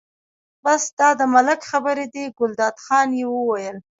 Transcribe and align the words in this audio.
بس 0.63 0.83
دا 0.99 1.09
د 1.19 1.21
ملک 1.33 1.59
خبرې 1.71 2.05
دي، 2.13 2.23
ګلداد 2.37 2.75
خان 2.85 3.09
یې 3.19 3.25
وویل. 3.29 3.77